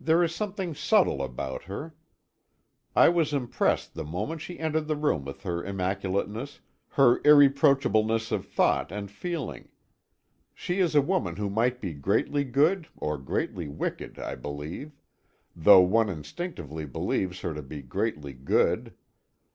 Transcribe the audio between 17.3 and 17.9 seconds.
her to be